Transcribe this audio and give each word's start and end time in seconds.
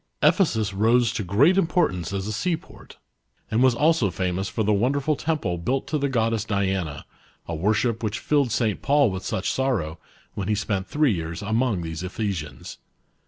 Ephesus 0.23 0.73
rose 0.73 1.13
to 1.13 1.23
great 1.23 1.59
importance 1.59 2.11
as 2.11 2.25
a 2.25 2.31
seaport, 2.33 2.97
and 3.51 3.61
was 3.61 3.75
also 3.75 4.09
famous 4.09 4.49
for 4.49 4.63
the 4.63 4.73
wonderful 4.73 5.15
temple 5.15 5.59
built 5.59 5.85
to 5.85 5.99
the 5.99 6.09
goddess 6.09 6.43
Diana, 6.43 7.05
a 7.47 7.53
worship 7.53 8.01
which 8.01 8.17
filled 8.17 8.51
St 8.51 8.81
Paul 8.81 9.11
with 9.11 9.23
such 9.23 9.51
sorrow, 9.51 9.99
when 10.33 10.47
he 10.47 10.55
spent 10.55 10.87
three 10.87 11.13
years 11.13 11.43
among 11.43 11.83
these 11.83 12.01
Ephesians. 12.01 12.77